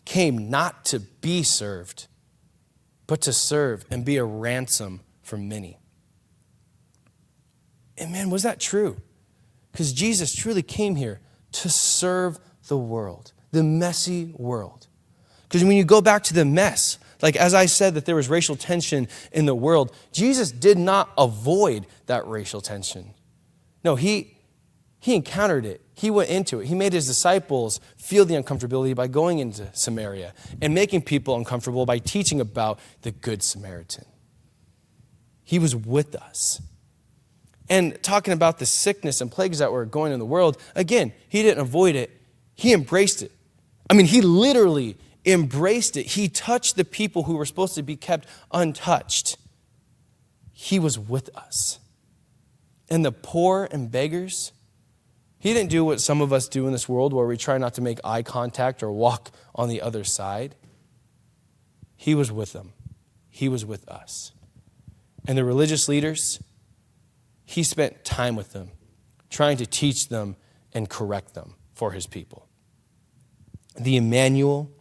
came 0.06 0.50
not 0.50 0.86
to 0.86 1.00
be 1.00 1.44
served, 1.44 2.08
but 3.08 3.22
to 3.22 3.34
serve 3.34 3.86
and 3.90 4.06
be 4.06 4.18
a 4.18 4.24
ransom 4.24 5.02
for 5.22 5.38
many. 5.38 5.80
And 7.98 8.12
man, 8.12 8.30
was 8.30 8.44
that 8.44 8.60
true? 8.60 8.98
Because 9.72 9.94
Jesus 9.94 10.34
truly 10.34 10.62
came 10.62 10.96
here 10.96 11.20
to 11.54 11.70
serve 11.70 12.40
the 12.68 12.78
world, 12.78 13.34
the 13.52 13.64
messy 13.64 14.34
world. 14.38 14.88
Because 15.44 15.64
when 15.64 15.78
you 15.78 15.84
go 15.84 16.02
back 16.02 16.24
to 16.24 16.34
the 16.34 16.46
mess, 16.46 16.98
like 17.22 17.36
as 17.36 17.54
I 17.54 17.68
said, 17.68 17.94
that 17.94 18.06
there 18.06 18.16
was 18.16 18.30
racial 18.30 18.56
tension 18.56 19.08
in 19.32 19.46
the 19.46 19.56
world, 19.56 19.96
Jesus 20.12 20.52
did 20.52 20.78
not 20.78 21.12
avoid 21.18 21.86
that 22.08 22.28
racial 22.28 22.62
tension. 22.62 23.14
No, 23.84 23.96
he, 23.96 24.33
he 25.04 25.16
encountered 25.16 25.66
it. 25.66 25.82
He 25.96 26.10
went 26.10 26.30
into 26.30 26.62
it. 26.62 26.68
He 26.68 26.76
made 26.76 26.94
his 26.94 27.06
disciples 27.06 27.82
feel 27.98 28.24
the 28.24 28.36
uncomfortability 28.36 28.96
by 28.96 29.08
going 29.08 29.40
into 29.40 29.68
Samaria 29.74 30.34
and 30.62 30.74
making 30.74 31.02
people 31.02 31.36
uncomfortable 31.36 31.86
by 31.86 32.00
teaching 32.00 32.40
about 32.40 32.80
the 33.02 33.12
Good 33.12 33.44
Samaritan. 33.44 34.06
He 35.44 35.60
was 35.60 35.76
with 35.76 36.16
us. 36.16 36.62
And 37.68 38.02
talking 38.02 38.34
about 38.34 38.60
the 38.60 38.66
sickness 38.66 39.20
and 39.20 39.30
plagues 39.30 39.58
that 39.58 39.74
were 39.74 39.84
going 39.84 40.14
in 40.14 40.20
the 40.20 40.26
world, 40.26 40.58
again, 40.74 41.12
he 41.28 41.42
didn't 41.42 41.60
avoid 41.60 41.98
it, 41.98 42.10
he 42.56 42.72
embraced 42.72 43.22
it. 43.22 43.34
I 43.90 43.96
mean, 43.96 44.06
he 44.06 44.22
literally 44.22 44.96
embraced 45.26 45.98
it. 45.98 46.06
He 46.06 46.30
touched 46.30 46.78
the 46.78 46.86
people 46.86 47.24
who 47.24 47.36
were 47.36 47.46
supposed 47.46 47.76
to 47.76 47.84
be 47.84 47.98
kept 47.98 48.26
untouched. 48.54 49.36
He 50.54 50.80
was 50.80 50.98
with 50.98 51.30
us. 51.36 51.80
And 52.90 53.04
the 53.04 53.12
poor 53.12 53.68
and 53.70 53.92
beggars, 53.92 54.54
he 55.44 55.54
didn't 55.54 55.72
do 55.72 55.84
what 55.84 56.00
some 56.00 56.22
of 56.22 56.32
us 56.32 56.48
do 56.48 56.68
in 56.68 56.72
this 56.72 56.88
world 56.88 57.12
where 57.12 57.28
we 57.28 57.36
try 57.36 57.58
not 57.58 57.74
to 57.74 57.82
make 57.82 58.00
eye 58.02 58.24
contact 58.24 58.82
or 58.82 58.90
walk 58.94 59.30
on 59.54 59.68
the 59.68 59.82
other 59.82 60.06
side. 60.06 60.56
He 61.98 62.16
was 62.16 62.32
with 62.32 62.54
them, 62.54 62.72
he 63.30 63.50
was 63.50 63.66
with 63.66 63.86
us. 63.90 64.32
And 65.28 65.38
the 65.38 65.44
religious 65.44 65.90
leaders, 65.90 66.42
he 67.44 67.62
spent 67.62 68.06
time 68.06 68.38
with 68.38 68.54
them, 68.54 68.72
trying 69.30 69.58
to 69.58 69.66
teach 69.66 70.08
them 70.08 70.38
and 70.74 70.90
correct 70.90 71.34
them 71.34 71.56
for 71.74 71.92
his 71.92 72.08
people. 72.08 72.48
The 73.78 73.98
Emmanuel 73.98 74.72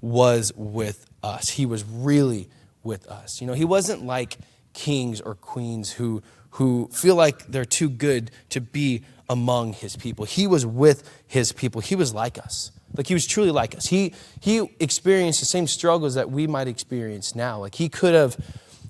was 0.00 0.52
with 0.56 1.06
us. 1.22 1.50
He 1.50 1.64
was 1.64 1.84
really 1.84 2.48
with 2.82 3.06
us. 3.06 3.40
You 3.40 3.46
know, 3.46 3.52
he 3.52 3.64
wasn't 3.64 4.04
like 4.04 4.36
kings 4.72 5.20
or 5.20 5.36
queens 5.36 5.92
who, 5.92 6.24
who 6.58 6.88
feel 6.92 7.14
like 7.14 7.46
they're 7.46 7.64
too 7.64 7.88
good 7.88 8.32
to 8.48 8.60
be 8.60 9.04
among 9.30 9.72
his 9.74 9.94
people. 9.94 10.24
He 10.24 10.48
was 10.48 10.66
with 10.66 11.08
his 11.24 11.52
people. 11.52 11.80
He 11.80 11.94
was 11.94 12.12
like 12.12 12.36
us. 12.36 12.72
Like 12.96 13.06
he 13.06 13.14
was 13.14 13.28
truly 13.28 13.52
like 13.52 13.76
us. 13.76 13.86
He 13.86 14.12
he 14.40 14.68
experienced 14.80 15.38
the 15.38 15.46
same 15.46 15.68
struggles 15.68 16.14
that 16.14 16.32
we 16.32 16.48
might 16.48 16.66
experience 16.66 17.36
now. 17.36 17.60
Like 17.60 17.76
he 17.76 17.88
could 17.88 18.12
have 18.12 18.36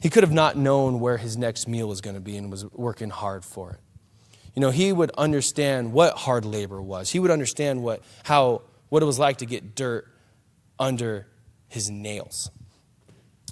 he 0.01 0.09
could 0.09 0.23
have 0.23 0.33
not 0.33 0.57
known 0.57 0.99
where 0.99 1.19
his 1.19 1.37
next 1.37 1.69
meal 1.69 1.87
was 1.87 2.01
going 2.01 2.15
to 2.15 2.23
be 2.23 2.39
and 2.39 2.51
was 2.51 2.65
working 2.73 3.11
hard 3.11 3.45
for 3.45 3.73
it. 3.73 3.81
You 4.55 4.63
know, 4.63 4.71
he 4.71 4.91
would 4.91 5.11
understand 5.19 5.93
what 5.93 6.17
hard 6.17 6.47
labor 6.47 6.81
was. 6.81 7.11
He 7.11 7.19
would 7.19 7.31
understand 7.31 7.83
what 7.83 8.03
how 8.25 8.63
what 8.89 9.03
it 9.03 9.07
was 9.07 9.19
like 9.19 9.39
to 9.39 9.47
get 9.47 9.75
dirt 9.75 10.09
under 10.79 11.27
his 11.69 11.91
nails. 11.91 12.51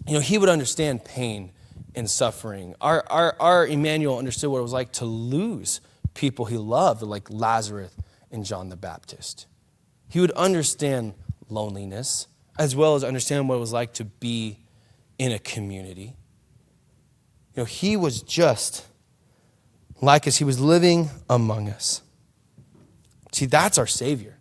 You 0.06 0.14
know, 0.14 0.20
he 0.20 0.38
would 0.38 0.48
understand 0.48 1.04
pain 1.04 1.52
and 1.96 2.08
suffering. 2.08 2.74
Our, 2.80 3.04
our, 3.08 3.36
our 3.40 3.66
Emmanuel 3.66 4.18
understood 4.18 4.50
what 4.50 4.58
it 4.58 4.62
was 4.62 4.72
like 4.72 4.92
to 4.92 5.06
lose 5.06 5.80
people 6.14 6.44
he 6.44 6.58
loved, 6.58 7.02
like 7.02 7.28
Lazarus 7.30 7.94
and 8.30 8.44
John 8.44 8.68
the 8.68 8.76
Baptist. 8.76 9.46
He 10.08 10.20
would 10.20 10.32
understand 10.32 11.14
loneliness 11.48 12.28
as 12.58 12.76
well 12.76 12.94
as 12.94 13.02
understand 13.02 13.48
what 13.48 13.56
it 13.56 13.60
was 13.60 13.72
like 13.72 13.94
to 13.94 14.04
be 14.04 14.58
in 15.18 15.32
a 15.32 15.38
community. 15.38 16.14
You 17.54 17.62
know, 17.62 17.64
he 17.64 17.96
was 17.96 18.22
just 18.22 18.86
like 20.00 20.26
us, 20.26 20.36
he 20.36 20.44
was 20.44 20.60
living 20.60 21.10
among 21.28 21.68
us. 21.68 22.02
See, 23.32 23.46
that's 23.46 23.78
our 23.78 23.86
Savior. 23.86 24.38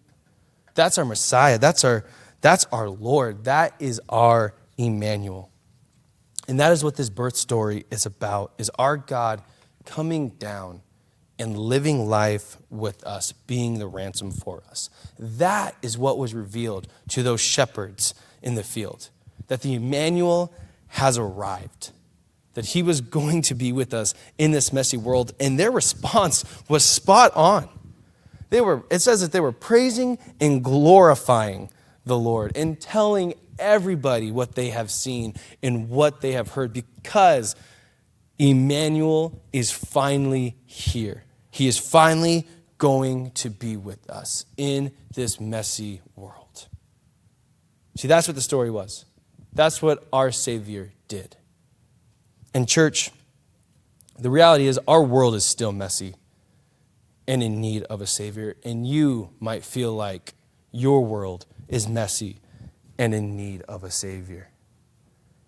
That's 0.74 0.98
our 0.98 1.06
Messiah. 1.06 1.58
That's 1.58 1.84
our, 1.84 2.06
that's 2.42 2.66
our 2.72 2.90
Lord. 2.90 3.46
That 3.46 3.74
is 3.80 4.02
our 4.10 4.54
Emmanuel. 4.78 5.50
And 6.48 6.60
that 6.60 6.72
is 6.72 6.84
what 6.84 6.96
this 6.96 7.10
birth 7.10 7.36
story 7.36 7.86
is 7.90 8.06
about, 8.06 8.54
is 8.58 8.70
our 8.78 8.98
God 8.98 9.42
coming 9.86 10.30
down 10.30 10.82
and 11.38 11.58
living 11.58 12.08
life 12.08 12.58
with 12.70 13.04
us, 13.04 13.32
being 13.32 13.80
the 13.80 13.88
ransom 13.88 14.32
for 14.32 14.64
us. 14.70 14.90
That 15.20 15.76
is 15.82 15.98
what 15.98 16.18
was 16.18 16.34
revealed 16.34 16.88
to 17.10 17.24
those 17.24 17.42
shepherds 17.42 18.14
in 18.42 18.56
the 18.56 18.64
field, 18.64 19.10
that 19.48 19.62
the 19.62 19.74
Emmanuel 19.74 20.54
has 20.90 21.18
arrived, 21.18 21.92
that 22.54 22.68
he 22.68 22.82
was 22.82 23.02
going 23.02 23.42
to 23.42 23.56
be 23.56 23.74
with 23.74 23.94
us 23.94 24.14
in 24.38 24.52
this 24.52 24.72
messy 24.72 24.98
world, 24.98 25.34
and 25.40 25.60
their 25.60 25.72
response 25.72 26.46
was 26.70 26.86
spot 26.86 27.36
on. 27.36 27.68
They 28.50 28.62
were, 28.62 28.84
it 28.90 29.00
says 29.00 29.20
that 29.22 29.34
they 29.34 29.42
were 29.42 29.52
praising 29.52 30.18
and 30.40 30.64
glorifying 30.64 31.70
the 32.06 32.18
Lord 32.18 32.56
and 32.56 32.80
telling 32.80 33.34
everybody 33.60 34.32
what 34.32 34.56
they 34.56 34.70
have 34.70 34.92
seen 34.92 35.34
and 35.62 35.90
what 35.90 36.22
they 36.22 36.34
have 36.34 36.50
heard 36.50 36.74
because 36.74 37.56
Emmanuel 38.38 39.42
is 39.54 39.72
finally 39.72 40.56
here. 40.66 41.24
He 41.52 41.68
is 41.68 41.78
finally 41.78 42.48
going 42.78 43.32
to 43.32 43.50
be 43.50 43.78
with 43.78 44.10
us 44.10 44.46
in 44.58 44.92
this 45.14 45.40
messy 45.40 46.02
world. 46.16 46.68
See, 47.96 48.08
that's 48.08 48.28
what 48.28 48.36
the 48.36 48.42
story 48.42 48.70
was. 48.70 49.06
That's 49.54 49.82
what 49.82 50.06
our 50.12 50.32
Savior 50.32 50.92
did. 51.08 51.38
And, 52.54 52.68
church, 52.68 53.12
the 54.20 54.30
reality 54.30 54.68
is 54.68 54.80
our 54.88 55.02
world 55.02 55.34
is 55.36 55.46
still 55.46 55.72
messy 55.72 56.16
and 57.28 57.42
in 57.42 57.62
need 57.62 57.84
of 57.84 58.02
a 58.02 58.08
Savior. 58.08 58.58
And 58.64 58.86
you 58.86 59.30
might 59.40 59.64
feel 59.64 59.94
like 59.94 60.34
your 60.72 61.06
world 61.06 61.46
is 61.70 61.88
messy 61.88 62.40
and 62.98 63.14
in 63.14 63.36
need 63.36 63.62
of 63.64 63.84
a 63.84 63.92
Savior. 63.92 64.50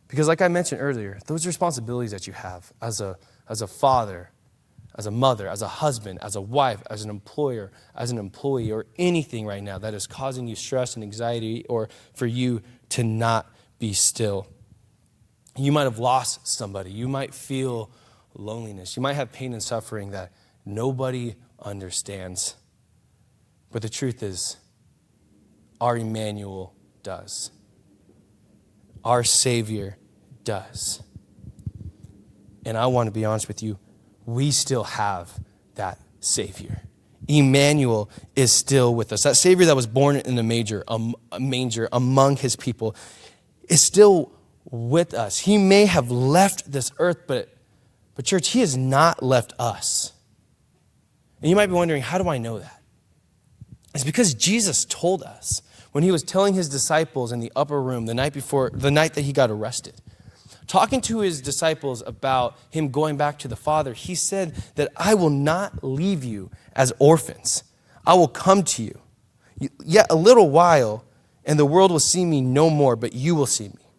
Because, 0.07 0.27
like 0.27 0.41
I 0.41 0.47
mentioned 0.47 0.81
earlier, 0.81 1.19
those 1.27 1.45
responsibilities 1.45 2.11
that 2.11 2.27
you 2.27 2.33
have 2.33 2.71
as 2.81 3.01
a, 3.01 3.17
as 3.49 3.61
a 3.61 3.67
father, 3.67 4.31
as 4.95 5.05
a 5.05 5.11
mother, 5.11 5.47
as 5.47 5.61
a 5.61 5.67
husband, 5.67 6.19
as 6.21 6.35
a 6.35 6.41
wife, 6.41 6.81
as 6.89 7.03
an 7.03 7.09
employer, 7.09 7.71
as 7.95 8.11
an 8.11 8.17
employee, 8.17 8.71
or 8.71 8.85
anything 8.97 9.45
right 9.45 9.61
now 9.61 9.77
that 9.77 9.93
is 9.93 10.07
causing 10.07 10.47
you 10.47 10.55
stress 10.55 10.95
and 10.95 11.03
anxiety 11.03 11.65
or 11.69 11.89
for 12.13 12.25
you 12.25 12.61
to 12.89 13.03
not 13.03 13.51
be 13.79 13.93
still. 13.93 14.47
You 15.57 15.71
might 15.71 15.83
have 15.83 15.99
lost 15.99 16.47
somebody. 16.47 16.91
You 16.91 17.07
might 17.07 17.33
feel 17.33 17.91
loneliness. 18.33 18.95
You 18.95 19.01
might 19.01 19.13
have 19.13 19.31
pain 19.31 19.53
and 19.53 19.61
suffering 19.61 20.11
that 20.11 20.31
nobody 20.65 21.35
understands. 21.59 22.55
But 23.71 23.81
the 23.81 23.89
truth 23.89 24.23
is, 24.23 24.57
our 25.81 25.97
Emmanuel 25.97 26.73
does. 27.07 27.51
Our 29.05 29.23
Savior 29.23 29.97
does. 30.43 31.01
And 32.65 32.77
I 32.77 32.87
want 32.87 33.07
to 33.07 33.11
be 33.11 33.23
honest 33.23 33.47
with 33.47 33.63
you, 33.63 33.79
we 34.25 34.51
still 34.51 34.83
have 34.83 35.31
that 35.75 35.99
Savior. 36.19 36.81
Emmanuel 37.29 38.09
is 38.35 38.51
still 38.51 38.93
with 38.93 39.13
us. 39.13 39.23
That 39.23 39.37
Savior 39.37 39.67
that 39.67 39.75
was 39.77 39.87
born 39.87 40.17
in 40.17 40.37
a 40.37 40.43
manger, 40.43 40.83
a 40.89 41.39
manger 41.39 41.87
among 41.93 42.35
his 42.35 42.57
people, 42.57 42.93
is 43.69 43.79
still 43.79 44.33
with 44.69 45.13
us. 45.13 45.39
He 45.39 45.57
may 45.57 45.85
have 45.85 46.11
left 46.11 46.69
this 46.69 46.91
earth, 46.99 47.19
but, 47.25 47.47
but 48.15 48.25
church, 48.25 48.49
he 48.49 48.59
has 48.59 48.75
not 48.75 49.23
left 49.23 49.53
us. 49.57 50.11
And 51.41 51.49
you 51.49 51.55
might 51.55 51.67
be 51.67 51.73
wondering, 51.73 52.01
how 52.01 52.17
do 52.17 52.27
I 52.27 52.37
know 52.37 52.59
that? 52.59 52.81
It's 53.95 54.03
because 54.03 54.33
Jesus 54.33 54.83
told 54.83 55.23
us 55.23 55.61
when 55.97 56.03
he 56.03 56.11
was 56.11 56.21
telling 56.21 56.53
his 56.53 56.69
disciples 56.69 57.31
in 57.31 57.39
the 57.39 57.51
upper 57.55 57.81
room 57.81 58.05
the 58.05 58.13
night 58.13 58.31
before, 58.31 58.69
the 58.71 58.91
night 58.91 59.15
that 59.15 59.23
he 59.23 59.33
got 59.33 59.49
arrested, 59.49 59.95
talking 60.67 61.01
to 61.01 61.21
his 61.21 61.41
disciples 61.41 62.03
about 62.05 62.55
him 62.69 62.89
going 62.89 63.17
back 63.17 63.39
to 63.39 63.47
the 63.47 63.55
Father, 63.55 63.93
he 63.93 64.13
said 64.13 64.53
that 64.75 64.91
I 64.95 65.15
will 65.15 65.31
not 65.31 65.83
leave 65.83 66.23
you 66.23 66.51
as 66.75 66.93
orphans. 66.99 67.63
I 68.05 68.13
will 68.13 68.27
come 68.27 68.61
to 68.61 68.83
you. 68.83 69.01
Yet 69.83 70.05
a 70.11 70.15
little 70.15 70.51
while, 70.51 71.03
and 71.43 71.57
the 71.57 71.65
world 71.65 71.89
will 71.89 71.99
see 71.99 72.25
me 72.25 72.41
no 72.41 72.69
more, 72.69 72.95
but 72.95 73.13
you 73.13 73.33
will 73.33 73.47
see 73.47 73.69
me. 73.69 73.89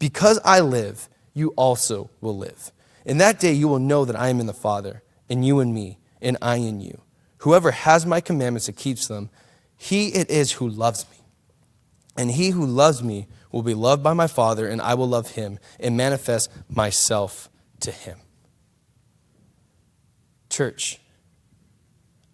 Because 0.00 0.40
I 0.46 0.60
live, 0.60 1.10
you 1.34 1.48
also 1.48 2.08
will 2.22 2.38
live. 2.38 2.72
In 3.04 3.18
that 3.18 3.38
day, 3.38 3.52
you 3.52 3.68
will 3.68 3.78
know 3.78 4.06
that 4.06 4.16
I 4.16 4.30
am 4.30 4.40
in 4.40 4.46
the 4.46 4.54
Father, 4.54 5.02
and 5.28 5.46
you 5.46 5.60
in 5.60 5.74
me, 5.74 5.98
and 6.22 6.38
I 6.40 6.56
in 6.56 6.80
you. 6.80 7.02
Whoever 7.40 7.72
has 7.72 8.06
my 8.06 8.22
commandments 8.22 8.68
and 8.68 8.76
keeps 8.78 9.06
them, 9.06 9.28
he 9.76 10.14
it 10.14 10.30
is 10.30 10.52
who 10.52 10.66
loves 10.66 11.04
me. 11.10 11.18
And 12.16 12.30
he 12.30 12.50
who 12.50 12.66
loves 12.66 13.02
me 13.02 13.26
will 13.50 13.62
be 13.62 13.74
loved 13.74 14.02
by 14.02 14.12
my 14.12 14.26
Father, 14.26 14.68
and 14.68 14.80
I 14.82 14.94
will 14.94 15.08
love 15.08 15.32
him 15.32 15.58
and 15.80 15.96
manifest 15.96 16.50
myself 16.68 17.48
to 17.80 17.90
him. 17.90 18.18
Church, 20.50 21.00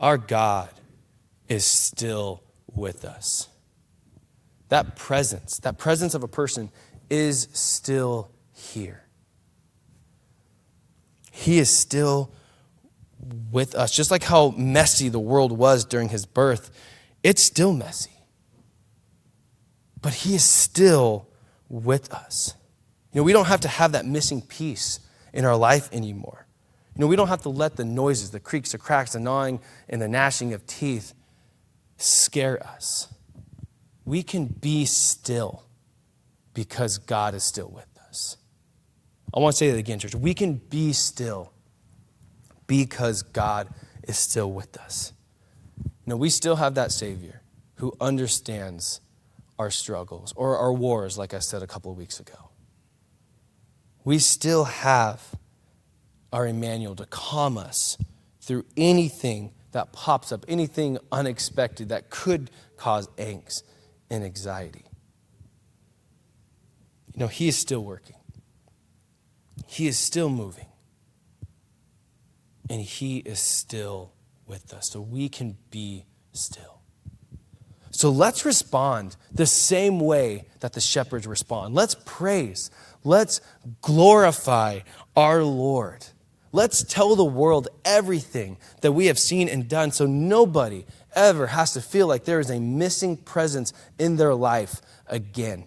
our 0.00 0.18
God 0.18 0.70
is 1.48 1.64
still 1.64 2.42
with 2.74 3.04
us. 3.04 3.48
That 4.68 4.96
presence, 4.96 5.58
that 5.60 5.78
presence 5.78 6.14
of 6.14 6.22
a 6.22 6.28
person 6.28 6.70
is 7.08 7.48
still 7.52 8.30
here. 8.52 9.04
He 11.30 11.58
is 11.58 11.70
still 11.70 12.32
with 13.50 13.74
us. 13.74 13.94
Just 13.94 14.10
like 14.10 14.24
how 14.24 14.50
messy 14.50 15.08
the 15.08 15.20
world 15.20 15.52
was 15.52 15.84
during 15.84 16.08
his 16.08 16.26
birth, 16.26 16.70
it's 17.22 17.42
still 17.42 17.72
messy. 17.72 18.17
But 20.00 20.14
he 20.14 20.34
is 20.34 20.44
still 20.44 21.28
with 21.68 22.12
us. 22.12 22.54
You 23.12 23.20
know, 23.20 23.24
we 23.24 23.32
don't 23.32 23.46
have 23.46 23.60
to 23.60 23.68
have 23.68 23.92
that 23.92 24.06
missing 24.06 24.42
piece 24.42 25.00
in 25.32 25.44
our 25.44 25.56
life 25.56 25.88
anymore. 25.92 26.46
You 26.94 27.02
know, 27.02 27.06
we 27.06 27.16
don't 27.16 27.28
have 27.28 27.42
to 27.42 27.48
let 27.48 27.76
the 27.76 27.84
noises, 27.84 28.30
the 28.30 28.40
creaks, 28.40 28.72
the 28.72 28.78
cracks, 28.78 29.12
the 29.12 29.20
gnawing, 29.20 29.60
and 29.88 30.02
the 30.02 30.08
gnashing 30.08 30.52
of 30.52 30.66
teeth 30.66 31.14
scare 31.96 32.62
us. 32.64 33.12
We 34.04 34.22
can 34.22 34.46
be 34.46 34.84
still 34.84 35.64
because 36.54 36.98
God 36.98 37.34
is 37.34 37.44
still 37.44 37.68
with 37.68 37.86
us. 38.08 38.36
I 39.34 39.40
want 39.40 39.52
to 39.52 39.56
say 39.58 39.70
that 39.70 39.78
again, 39.78 39.98
church. 39.98 40.14
We 40.14 40.34
can 40.34 40.54
be 40.54 40.92
still 40.92 41.52
because 42.66 43.22
God 43.22 43.68
is 44.04 44.16
still 44.18 44.50
with 44.50 44.76
us. 44.78 45.12
You 45.84 45.90
know, 46.06 46.16
we 46.16 46.30
still 46.30 46.56
have 46.56 46.74
that 46.74 46.90
Savior 46.90 47.42
who 47.76 47.92
understands 48.00 49.00
our 49.58 49.70
struggles 49.70 50.32
or 50.36 50.56
our 50.56 50.72
wars, 50.72 51.18
like 51.18 51.34
I 51.34 51.40
said 51.40 51.62
a 51.62 51.66
couple 51.66 51.90
of 51.90 51.96
weeks 51.96 52.20
ago. 52.20 52.50
We 54.04 54.18
still 54.18 54.64
have 54.64 55.34
our 56.32 56.46
Emmanuel 56.46 56.94
to 56.96 57.06
calm 57.06 57.58
us 57.58 57.98
through 58.40 58.64
anything 58.76 59.52
that 59.72 59.92
pops 59.92 60.32
up, 60.32 60.44
anything 60.48 60.98
unexpected 61.12 61.90
that 61.90 62.10
could 62.10 62.50
cause 62.76 63.08
angst 63.18 63.62
and 64.10 64.24
anxiety. 64.24 64.84
You 67.14 67.20
know, 67.20 67.26
He 67.26 67.48
is 67.48 67.58
still 67.58 67.84
working, 67.84 68.16
He 69.66 69.86
is 69.86 69.98
still 69.98 70.30
moving, 70.30 70.66
and 72.70 72.80
He 72.80 73.18
is 73.18 73.40
still 73.40 74.12
with 74.46 74.72
us. 74.72 74.90
So 74.90 75.00
we 75.00 75.28
can 75.28 75.58
be 75.70 76.06
still. 76.32 76.77
So 77.98 78.10
let's 78.10 78.44
respond 78.44 79.16
the 79.32 79.44
same 79.44 79.98
way 79.98 80.44
that 80.60 80.72
the 80.72 80.80
shepherds 80.80 81.26
respond. 81.26 81.74
Let's 81.74 81.96
praise. 82.04 82.70
Let's 83.02 83.40
glorify 83.82 84.82
our 85.16 85.42
Lord. 85.42 86.06
Let's 86.52 86.84
tell 86.84 87.16
the 87.16 87.24
world 87.24 87.66
everything 87.84 88.58
that 88.82 88.92
we 88.92 89.06
have 89.06 89.18
seen 89.18 89.48
and 89.48 89.68
done 89.68 89.90
so 89.90 90.06
nobody 90.06 90.84
ever 91.16 91.48
has 91.48 91.72
to 91.72 91.80
feel 91.80 92.06
like 92.06 92.24
there 92.24 92.38
is 92.38 92.50
a 92.50 92.60
missing 92.60 93.16
presence 93.16 93.72
in 93.98 94.14
their 94.14 94.32
life 94.32 94.80
again. 95.08 95.66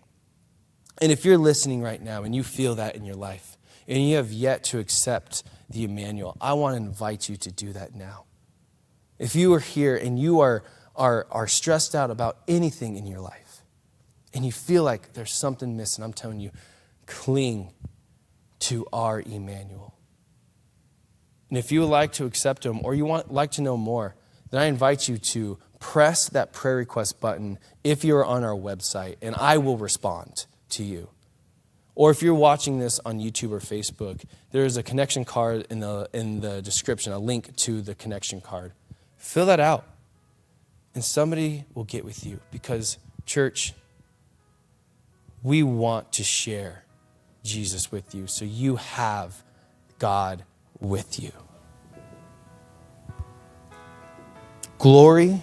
And 1.02 1.12
if 1.12 1.26
you're 1.26 1.38
listening 1.38 1.82
right 1.82 2.02
now 2.02 2.24
and 2.24 2.34
you 2.34 2.44
feel 2.44 2.76
that 2.76 2.96
in 2.96 3.04
your 3.04 3.18
life 3.18 3.58
and 3.90 4.08
you 4.08 4.16
have 4.16 4.32
yet 4.32 4.64
to 4.66 4.80
accept 4.80 5.44
the 5.70 5.84
Emmanuel, 5.84 6.38
I 6.40 6.54
want 6.54 6.78
to 6.78 6.82
invite 6.82 7.28
you 7.28 7.36
to 7.36 7.52
do 7.52 7.74
that 7.74 7.94
now. 7.94 8.24
If 9.20 9.36
you 9.36 9.54
are 9.54 9.60
here 9.60 9.98
and 9.98 10.18
you 10.18 10.40
are 10.40 10.64
are, 10.96 11.28
are 11.32 11.48
stressed 11.48 11.96
out 11.96 12.12
about 12.12 12.38
anything 12.48 12.96
in 12.96 13.06
your 13.08 13.20
life 13.20 13.52
and 14.34 14.46
you 14.46 14.52
feel 14.52 14.84
like 14.84 15.14
there's 15.14 15.34
something 15.34 15.76
missing, 15.76 16.04
I'm 16.04 16.14
telling 16.14 16.40
you, 16.40 16.52
cling 17.06 17.72
to 18.60 18.86
our 18.94 19.22
Emmanuel. 19.22 19.96
And 21.50 21.58
if 21.58 21.72
you 21.72 21.82
would 21.82 21.88
like 21.90 22.14
to 22.14 22.26
accept 22.26 22.66
him 22.66 22.80
or 22.84 22.96
you 22.96 23.06
want 23.06 23.34
like 23.34 23.52
to 23.52 23.62
know 23.62 23.76
more, 23.76 24.16
then 24.50 24.62
I 24.62 24.66
invite 24.66 25.08
you 25.08 25.18
to 25.18 25.58
press 25.80 26.30
that 26.30 26.54
prayer 26.54 26.78
request 26.78 27.20
button 27.20 27.58
if 27.84 28.04
you're 28.04 28.24
on 28.24 28.44
our 28.44 28.56
website, 28.56 29.16
and 29.22 29.36
I 29.36 29.58
will 29.58 29.78
respond 29.78 30.46
to 30.70 30.84
you. 30.84 31.10
Or 31.96 32.12
if 32.12 32.22
you're 32.22 32.36
watching 32.36 32.80
this 32.80 33.00
on 33.00 33.20
YouTube 33.20 33.52
or 33.52 33.60
Facebook, 33.60 34.24
there 34.52 34.64
is 34.64 34.78
a 34.78 34.84
connection 34.84 35.26
card 35.26 35.68
in 35.70 35.82
the, 35.82 36.10
in 36.14 36.40
the 36.40 36.62
description, 36.62 37.12
a 37.12 37.20
link 37.20 37.56
to 37.58 37.82
the 37.82 37.96
connection 37.96 38.40
card. 38.40 38.72
Fill 39.18 39.48
that 39.48 39.60
out 39.60 39.86
and 40.94 41.04
somebody 41.04 41.66
will 41.74 41.84
get 41.84 42.04
with 42.04 42.26
you 42.26 42.40
because, 42.52 42.98
church, 43.26 43.74
we 45.44 45.64
want 45.64 46.12
to 46.14 46.24
share 46.24 46.84
Jesus 47.44 47.92
with 47.92 48.14
you 48.14 48.28
so 48.28 48.46
you 48.46 48.76
have 48.76 49.44
God 50.00 50.44
with 50.80 51.20
you. 51.20 51.32
Glory 54.78 55.42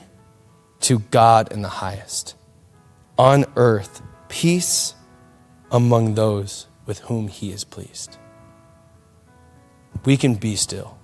to 0.80 0.98
God 0.98 1.52
in 1.52 1.62
the 1.62 1.68
highest. 1.68 2.34
On 3.16 3.44
earth, 3.56 4.02
peace 4.28 4.94
among 5.70 6.14
those 6.14 6.66
with 6.86 7.00
whom 7.00 7.28
he 7.28 7.50
is 7.50 7.64
pleased. 7.64 8.16
We 10.04 10.16
can 10.16 10.34
be 10.34 10.56
still 10.56 10.98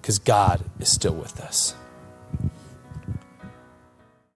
because 0.00 0.18
God 0.18 0.64
is 0.78 0.88
still 0.88 1.14
with 1.14 1.40
us. 1.40 1.74